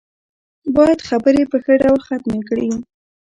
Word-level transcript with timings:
بايد 0.75 0.99
خبرې 1.09 1.41
په 1.51 1.57
ښه 1.63 1.73
ډول 1.81 1.99
ختمې 2.07 2.41
کړي. 2.49 2.69